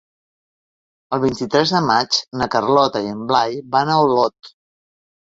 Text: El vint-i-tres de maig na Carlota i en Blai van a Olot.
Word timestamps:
El 1.17 1.19
vint-i-tres 1.25 1.73
de 1.75 1.81
maig 1.89 2.17
na 2.41 2.47
Carlota 2.55 3.01
i 3.03 3.11
en 3.17 3.21
Blai 3.33 3.59
van 3.77 3.91
a 3.91 3.99
Olot. 4.07 4.51